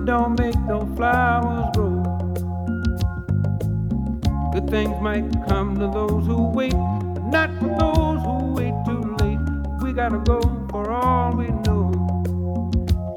[0.00, 2.02] It don't make no flowers grow.
[4.52, 9.16] Good things might come to those who wait, but not for those who wait too
[9.20, 9.38] late.
[9.82, 10.40] We gotta go
[10.70, 11.90] for all we know.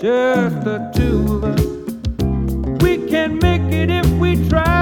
[0.02, 1.62] Just the two of us.
[2.84, 4.73] We can make it if we try,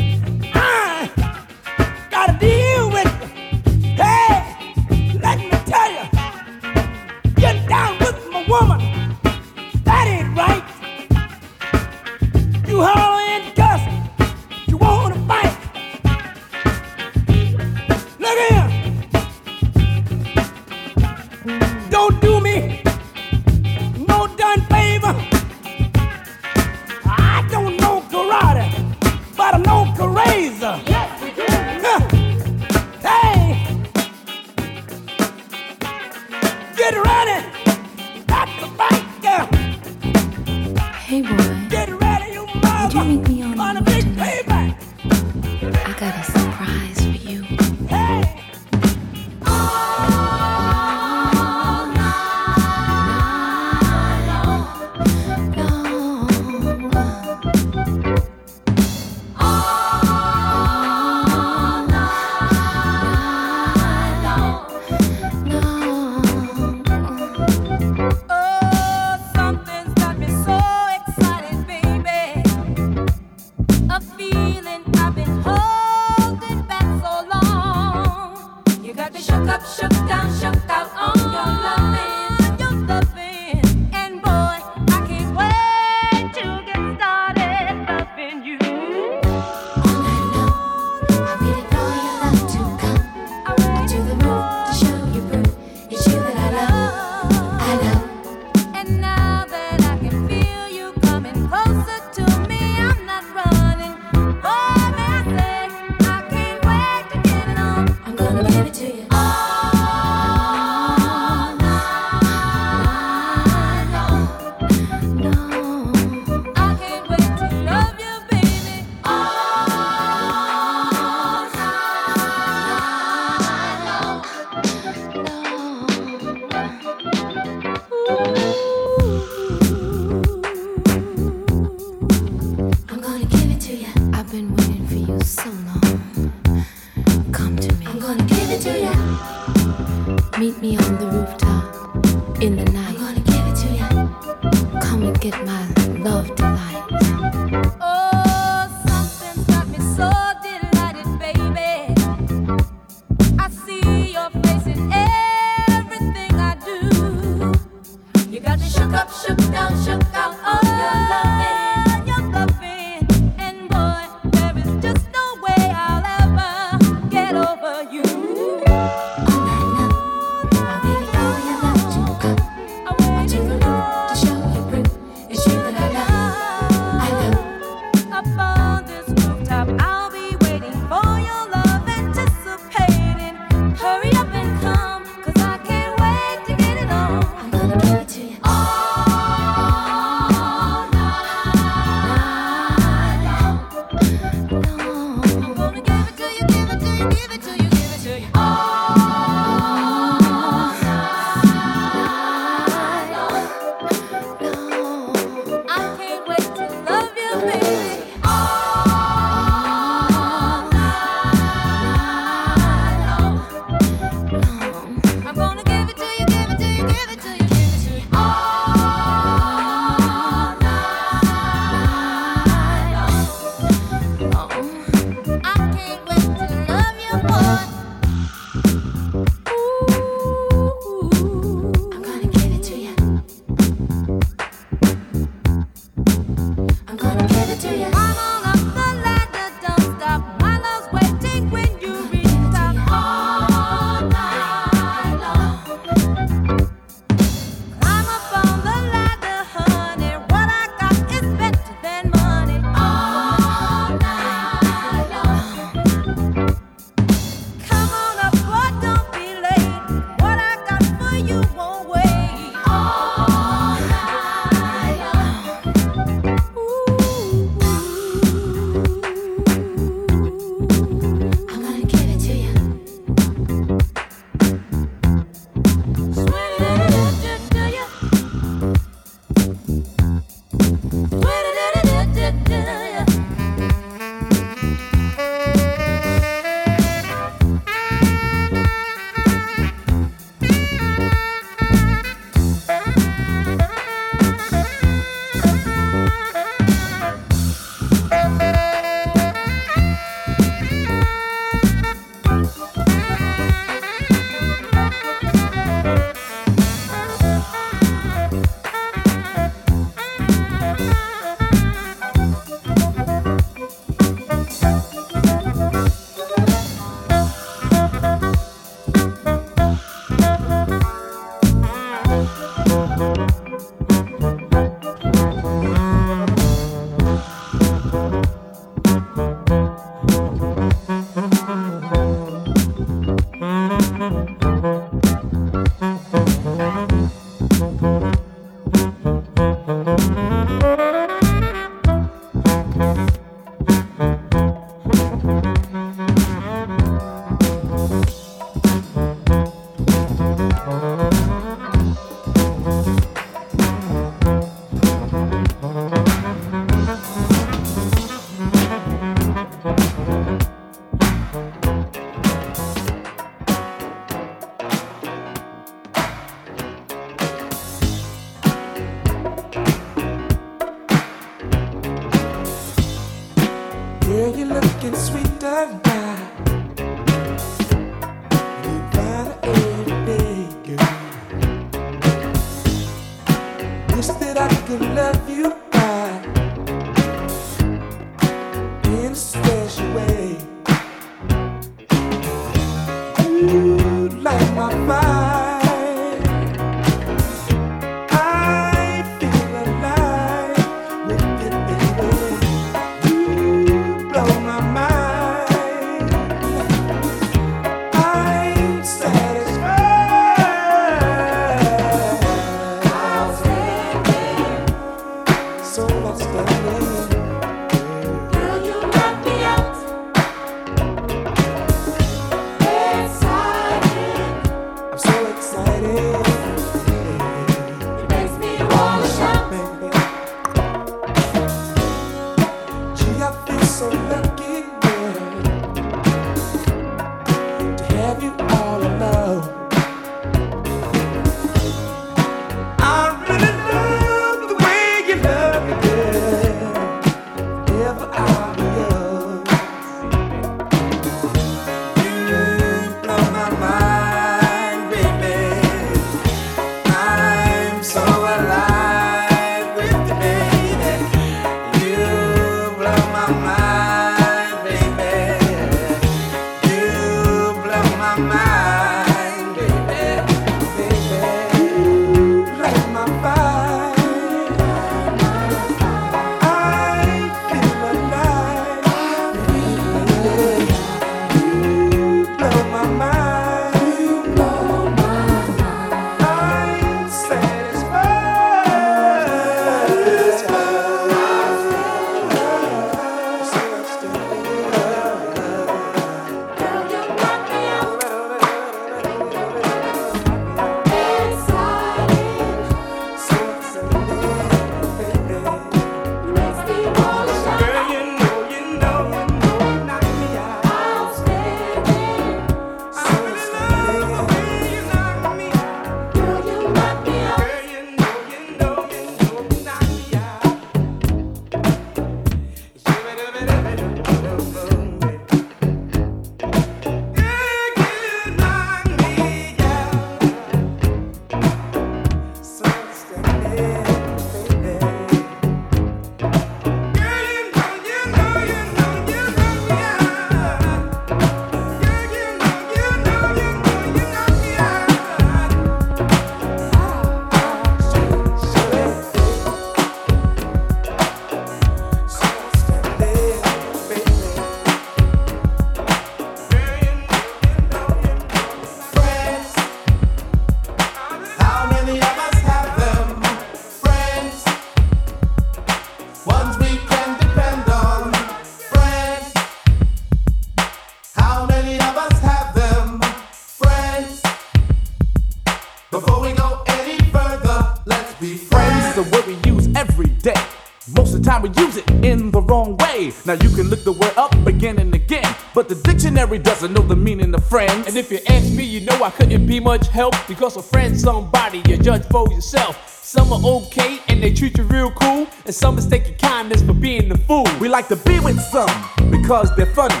[585.60, 587.86] but the dictionary doesn't know the meaning of friends.
[587.86, 591.02] And if you ask me, you know I couldn't be much help because a friend's
[591.02, 592.88] somebody you judge for yourself.
[593.04, 596.72] Some are okay and they treat you real cool, and some mistake your kindness for
[596.72, 597.44] being the fool.
[597.60, 598.70] We like to be with some
[599.10, 600.00] because they're funny.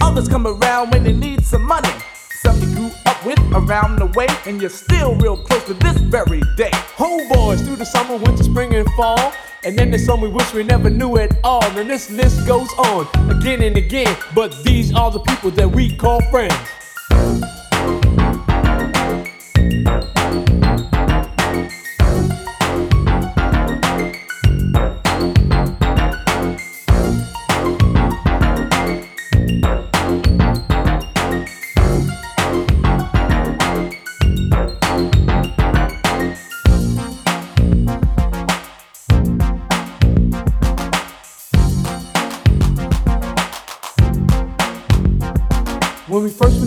[0.00, 1.90] Others come around when they need some money.
[2.42, 5.98] Some you grew up with around the way, and you're still real close to this
[5.98, 6.70] very day.
[6.96, 9.34] Homeboys through the summer, winter, spring, and fall.
[9.62, 11.62] And then there's some we wish we never knew at all.
[11.62, 14.16] And this list goes on again and again.
[14.34, 16.54] But these are the people that we call friends.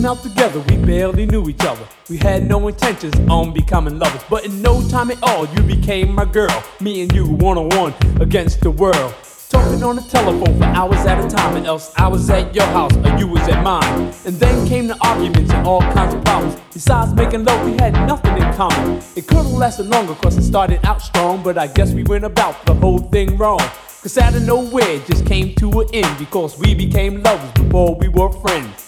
[0.06, 1.86] Out together, we barely knew each other.
[2.10, 6.14] We had no intentions on becoming lovers, but in no time at all, you became
[6.14, 6.62] my girl.
[6.80, 9.14] Me and you, one on one against the world.
[9.48, 12.66] Talking on the telephone for hours at a time, and else I was at your
[12.66, 14.12] house or you was at mine.
[14.26, 16.60] And then came the arguments and all kinds of problems.
[16.72, 19.00] Besides making love, we had nothing in common.
[19.16, 22.66] It could've lasted longer, cause it started out strong, but I guess we went about
[22.66, 23.60] the whole thing wrong.
[24.02, 27.94] Cause out of nowhere, it just came to an end because we became lovers before
[27.94, 28.30] we were.
[28.32, 28.83] Friends.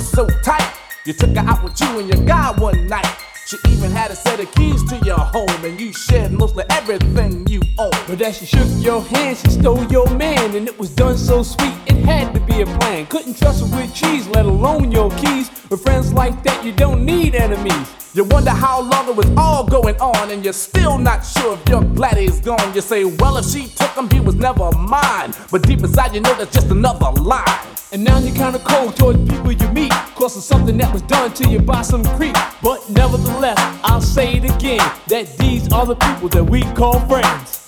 [0.00, 0.74] So tight.
[1.04, 3.06] You took her out with you and your guy one night.
[3.46, 7.46] She even had a set of keys to your home, and you shared mostly everything
[7.48, 7.90] you own.
[8.06, 11.42] But as she shook your hand, she stole your man, and it was done so
[11.42, 13.06] sweet, it had to be a plan.
[13.06, 15.50] Couldn't trust her with cheese, let alone your keys.
[15.68, 17.88] With friends like that, you don't need enemies.
[18.12, 21.68] You wonder how long it was all going on, and you're still not sure if
[21.68, 22.74] you're glad he's gone.
[22.74, 25.32] You say, Well, if she took him, he was never mine.
[25.52, 27.66] But deep inside, you know that's just another lie.
[27.92, 31.32] And now you're kinda cold towards people you meet, cause of something that was done
[31.34, 32.36] to you by some creep.
[32.62, 36.98] But nevertheless, I'll say it again, that these are the people that we call.
[37.06, 37.59] Friends.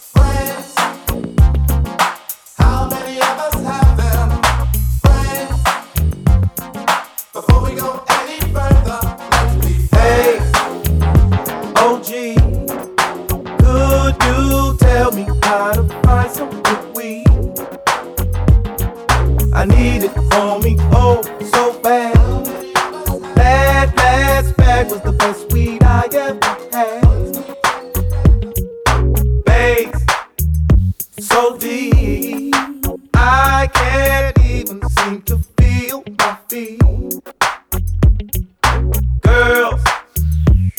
[15.53, 17.27] How to find some good weed?
[19.53, 21.21] I need it on me, oh,
[21.53, 22.13] so bad.
[24.57, 27.03] Bag was the best weed I ever had.
[31.21, 32.55] So deep,
[33.15, 36.81] I can't even seem to feel my feet.
[39.21, 39.83] Girls,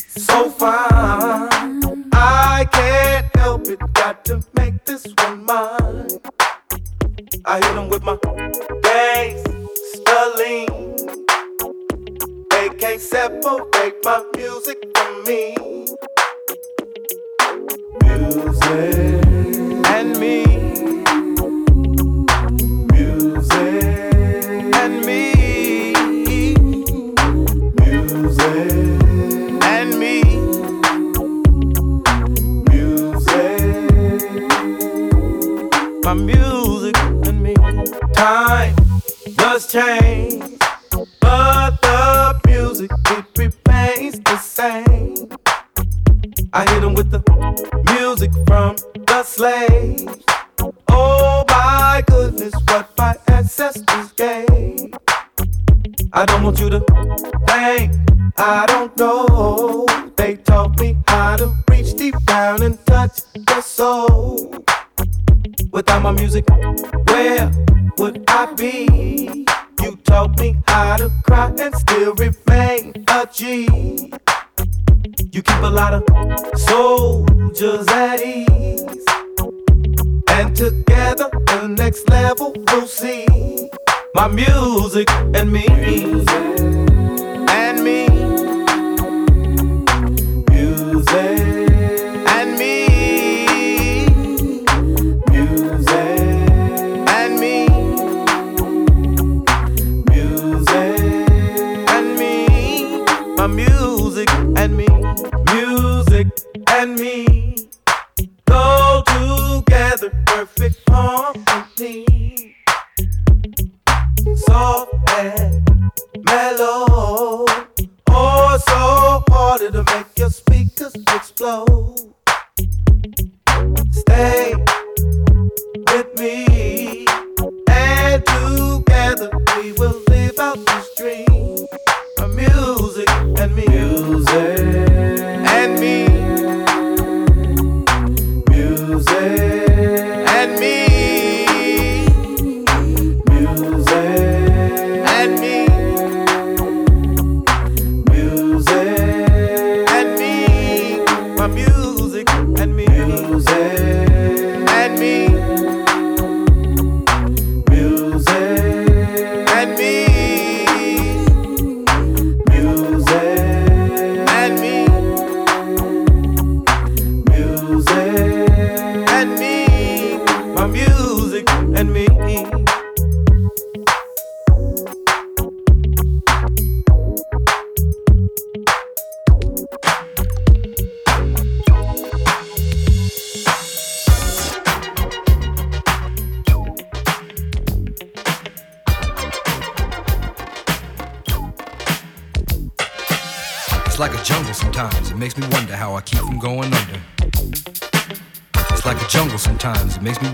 [0.08, 2.10] so fine.
[2.12, 4.43] I can't help it, got to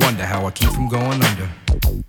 [0.09, 2.08] wonder how I keep from going under.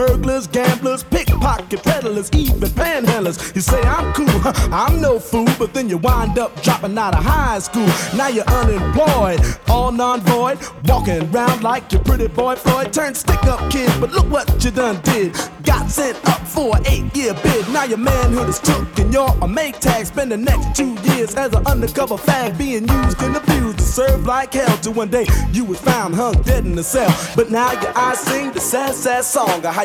[0.01, 3.53] burglars, gamblers, pickpocket peddlers, even panhandlers.
[3.55, 4.41] You say I'm cool,
[4.73, 7.85] I'm no fool, but then you wind up dropping out of high school.
[8.17, 12.91] Now you're unemployed, all non-void, walking around like your pretty boy Floyd.
[12.91, 15.35] Turned stick-up kid, but look what you done did.
[15.63, 17.69] Got sent up for an eight-year bid.
[17.69, 20.07] Now your manhood is took and you're a Maytag.
[20.07, 24.25] Spend the next two years as an undercover fag, being used and abused to serve
[24.25, 24.77] like hell.
[24.79, 27.13] Till one day you was found hung dead in a cell.
[27.35, 29.83] But now your eyes sing the sad, sad song of how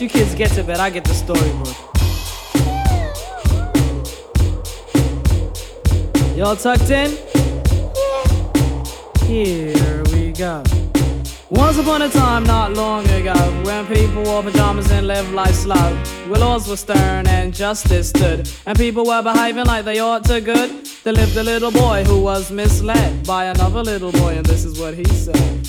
[0.00, 1.76] you kids get to bed, I get the storybook.
[6.36, 7.10] Y'all tucked in?
[9.26, 10.62] Here we go.
[11.50, 13.34] Once upon a time, not long ago,
[13.64, 15.94] when people wore pajamas and lived life slow,
[16.28, 20.40] where laws were stern and justice stood, and people were behaving like they ought to
[20.40, 24.64] good, there lived a little boy who was misled by another little boy, and this
[24.64, 25.68] is what he said.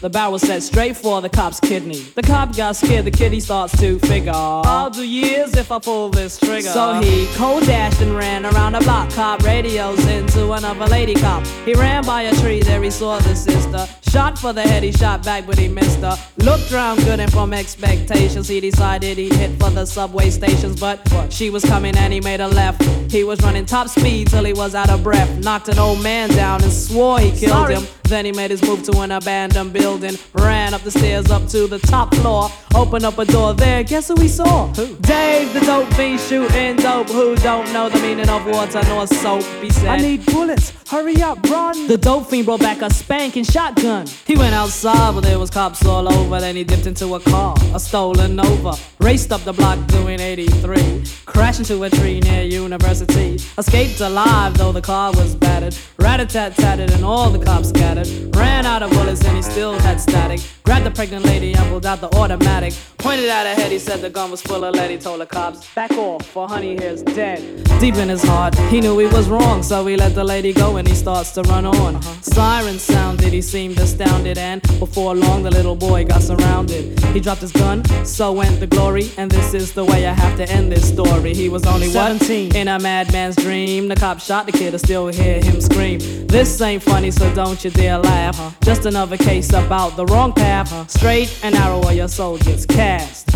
[0.00, 1.98] The barrel was set straight for the cop's kidney.
[2.14, 4.30] The cop got scared, the kid he starts to figure.
[4.32, 6.68] I'll do years if I pull this trigger.
[6.68, 9.10] So he cold dashed and ran around the block.
[9.10, 11.44] Cop radios into another lady cop.
[11.64, 13.88] He ran by a tree, there he saw the sister.
[14.08, 16.16] Shot for the head, he shot back, but he missed her.
[16.36, 20.78] Looked round good and from expectations, he decided he'd hit for the subway stations.
[20.78, 21.00] But
[21.32, 22.84] she was coming and he made a left.
[23.10, 25.28] He was running top speed till he was out of breath.
[25.42, 27.74] Knocked an old man down and swore he killed Sorry.
[27.74, 27.86] him.
[28.04, 29.87] Then he made his move to an abandoned building.
[30.34, 32.50] Ran up the stairs up to the top floor.
[32.74, 33.82] Opened up a door there.
[33.82, 34.66] Guess who we saw?
[34.74, 34.94] Who?
[34.96, 37.08] Dave, the dope fiend shooting dope.
[37.08, 39.42] Who don't know the meaning of water nor soap?
[39.62, 40.74] He said, I need bullets.
[40.88, 41.86] Hurry up, run.
[41.86, 44.06] The dope fiend brought back a spanking shotgun.
[44.26, 46.38] He went outside, but there was cops all over.
[46.38, 48.74] Then he dipped into a car, a stolen Nova.
[49.00, 51.04] Raced up the block doing 83.
[51.24, 53.36] crashed into a tree near university.
[53.56, 55.76] Escaped alive, though the car was battered.
[55.98, 58.08] Rat-a-tat-tatted and all the cops scattered.
[58.36, 60.40] Ran out of bullets and he still had static.
[60.64, 62.74] Grabbed the pregnant lady and pulled out the automatic.
[62.98, 64.90] Pointed at her head, he said the gun was full of lead.
[64.90, 67.40] He told the cops, back off, for honey here's dead.
[67.80, 70.76] Deep in his heart, he knew he was wrong, so he let the lady go
[70.76, 72.02] and he starts to run on.
[72.22, 76.98] Sirens sounded, he seemed astounded, and before long the little boy got surrounded.
[77.14, 80.36] He dropped his gun, so went the glory, and this is the way I have
[80.38, 81.34] to end this story.
[81.34, 83.88] He was only 17 in a madman's dream.
[83.88, 85.98] The cop shot the kid, I still hear him scream.
[86.26, 88.38] This ain't funny, so don't you dare laugh.
[88.38, 88.50] Uh-huh.
[88.62, 90.90] Just another case about the wrong path.
[90.90, 93.26] Straight and narrow or your soul gets cast.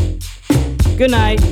[0.97, 1.43] Good night.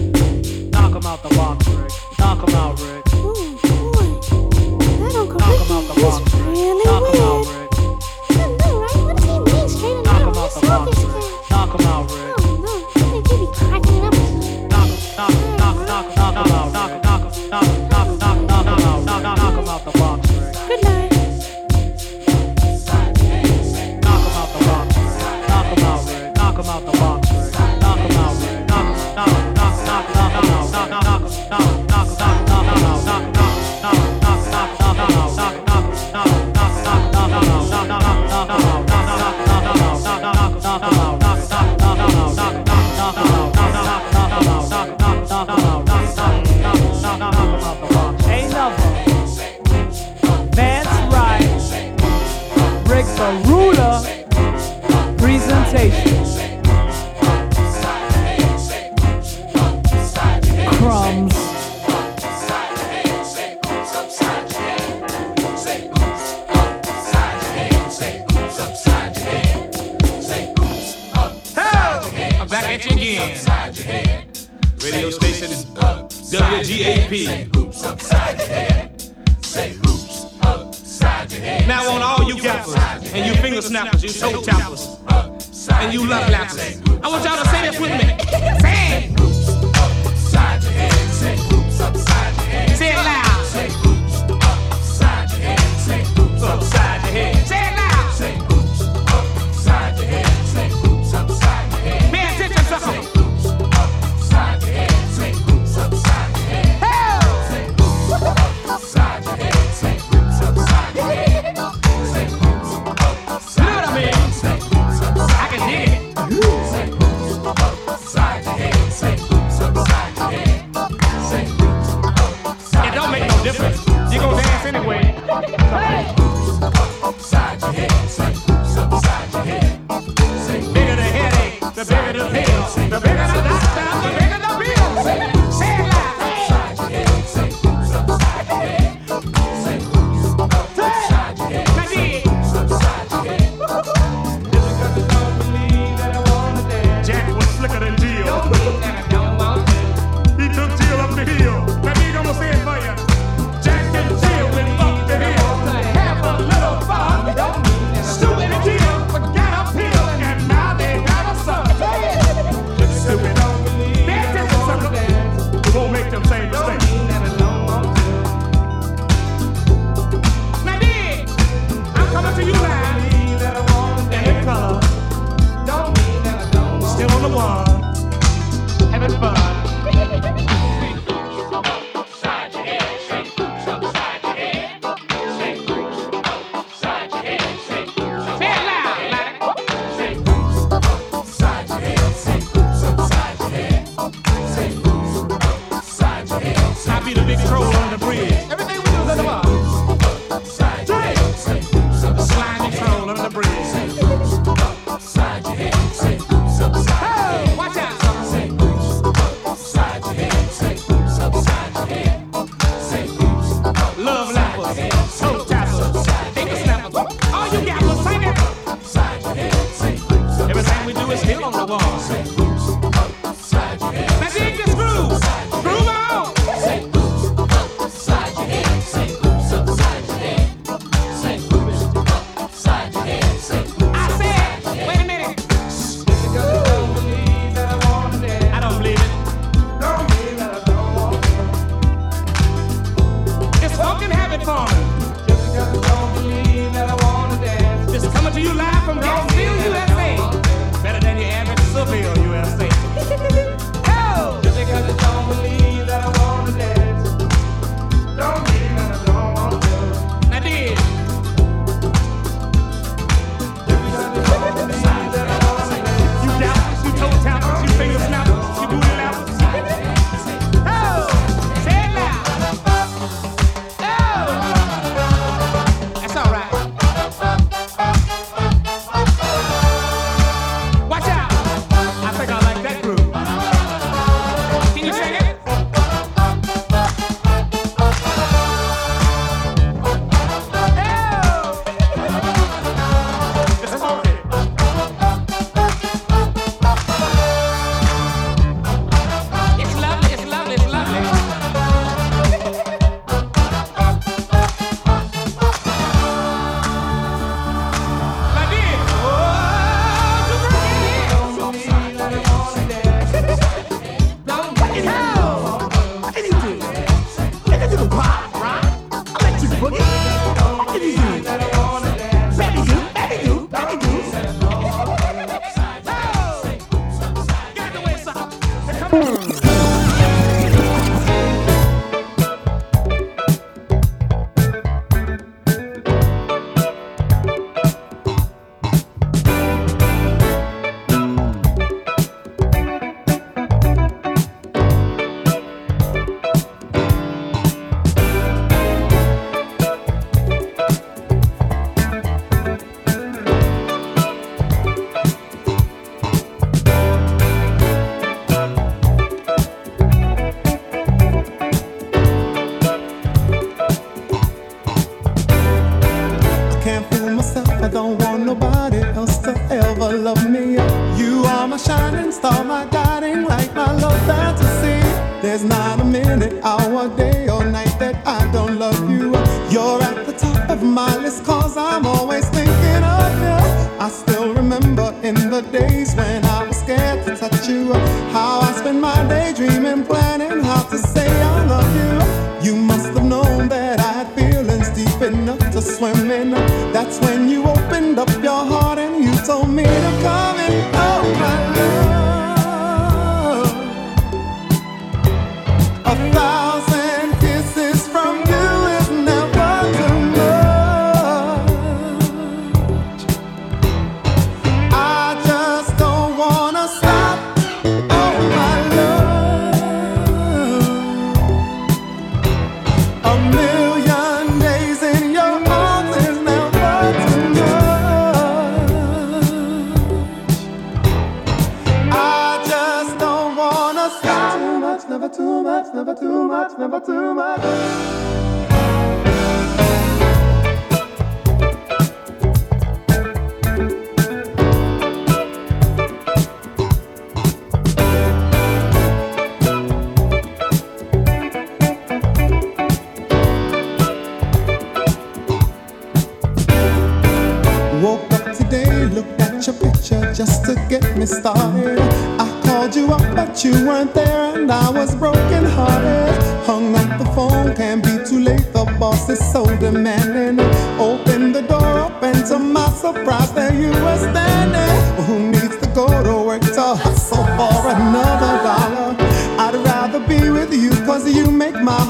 [0.73, 1.93] Knock him out the box, Rick.
[2.19, 3.13] Knock him out, Rick.
[3.13, 4.21] Ooh, boy.
[4.97, 6.47] That Uncle Knock him out the Ricky box, is Rick.
[6.47, 7.61] really Knock him out, weird.
[7.61, 7.69] Rick.
[8.31, 8.97] I know, right?
[9.05, 10.33] What does he mean, straight and Knock narrow?
[10.33, 11.13] him out What's the up box, this Rick.
[11.13, 11.51] cat?
[11.51, 12.35] Knock him out, Rick.
[12.41, 12.73] Oh, no.
[12.89, 14.15] I think he be cracking up.
[14.73, 14.89] Knock,
[15.19, 16.73] knock, knock, knock, knock him out.
[16.73, 17.80] Knock, knock, knock, knock, knock,
[53.61, 54.01] Baruda
[55.19, 56.63] presentation.
[60.79, 61.37] Crumbs.
[72.41, 74.27] I'm back at you again.
[74.83, 75.51] Radio station
[76.31, 77.51] WGAP.
[81.67, 82.75] Now on all you gappers
[83.13, 85.39] and you finger snappers, you toe tappers, uh,
[85.81, 86.81] and you love lappers.
[87.03, 88.61] I want y'all to say this with me.
[88.61, 89.30] Say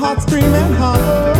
[0.01, 1.40] heart scream and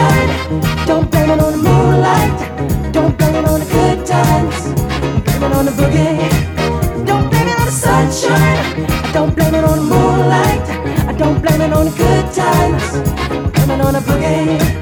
[0.00, 0.86] sunshine.
[0.86, 2.92] Don't blame it on the moonlight.
[2.92, 4.56] Don't blame it on the good times.
[5.24, 7.06] Blame it on the boogie.
[7.06, 8.86] Don't blame it on the sunshine.
[9.06, 10.66] I don't blame it on the moonlight.
[11.08, 12.84] I don't blame it on the good times.
[13.52, 14.79] Blame it on the boogie.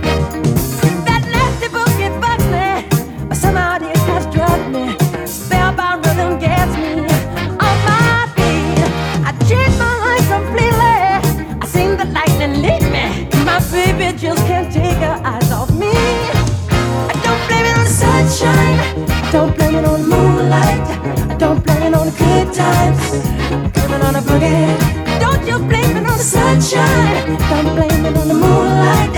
[26.69, 27.37] Sunshine.
[27.49, 29.13] Don't blame it on the moonlight.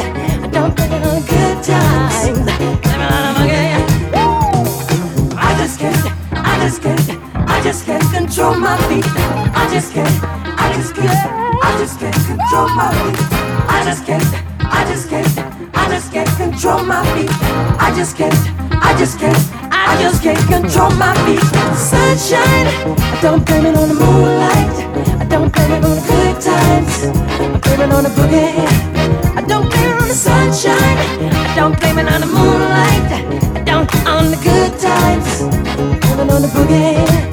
[0.52, 2.38] Don't blame it on the good times.
[2.38, 3.72] Blame it on the boogie.
[5.36, 9.04] I just can't, I just can't, I just can't control my feet.
[9.06, 10.22] I just can't,
[10.58, 11.10] I just can't,
[11.64, 13.18] I just can't control my feet.
[13.68, 14.24] I just can't,
[14.70, 14.84] I
[18.98, 19.38] just can't,
[19.72, 21.42] I just can't control my feet.
[21.76, 22.66] Sunshine,
[23.20, 24.89] don't blame it on the moonlight.
[25.60, 26.94] It on the good times.
[27.04, 29.36] I blame it on the boogie.
[29.36, 30.98] I don't blame it on the sunshine.
[31.32, 33.10] I don't blame it on the moonlight.
[33.56, 35.42] I don't on the good times.
[35.42, 37.29] It on the boogie.